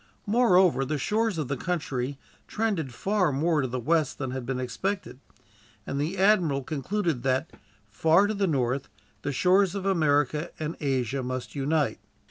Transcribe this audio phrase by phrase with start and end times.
[0.25, 2.17] Moreover, the shores of the country
[2.47, 5.19] trended far more to the west than had been expected,
[5.85, 7.51] and the admiral concluded that,
[7.87, 8.89] far to the north,
[9.21, 11.99] the shores of America and Asia must unite.